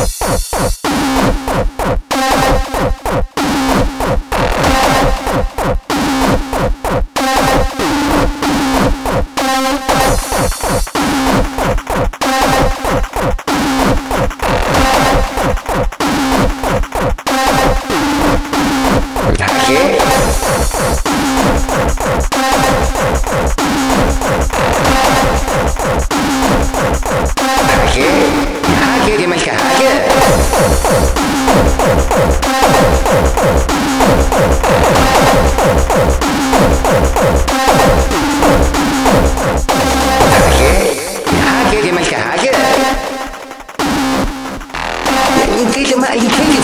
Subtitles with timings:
[0.00, 0.77] Oh, oh, oh.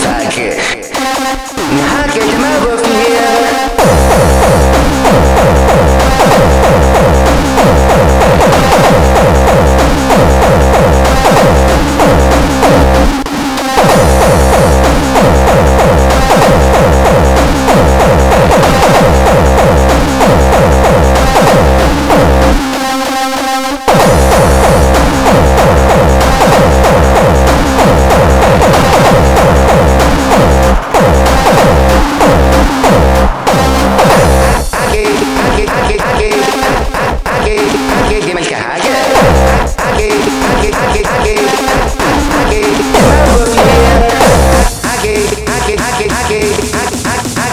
[0.04, 0.50] だけ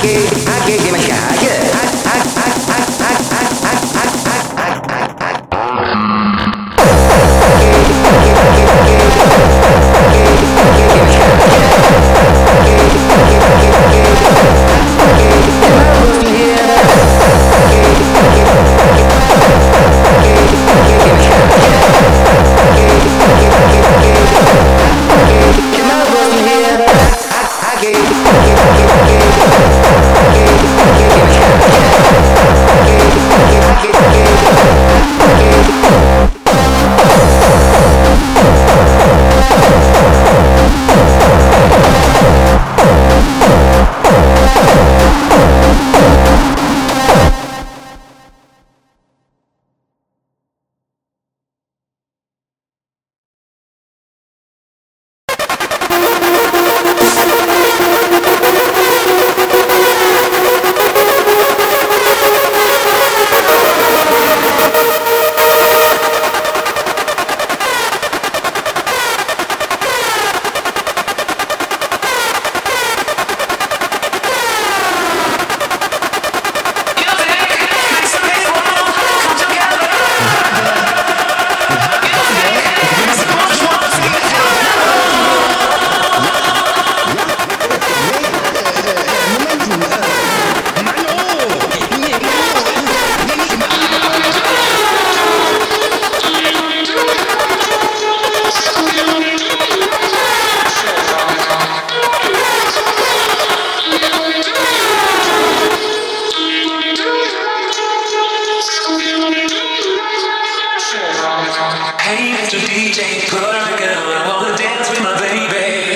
[0.01, 0.50] gate.
[112.11, 112.17] To
[112.57, 113.61] DJ, put on a.
[113.63, 115.95] I wanna dance with my baby.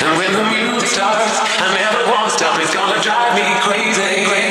[0.00, 2.58] And when the music starts, I never wanna stop.
[2.58, 4.41] It's gonna drive me crazy.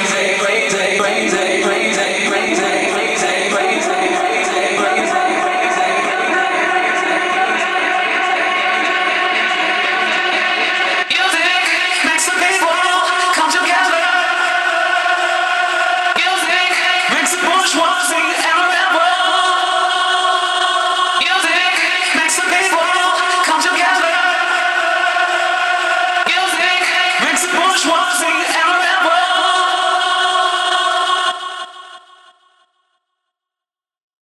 [27.85, 28.20] was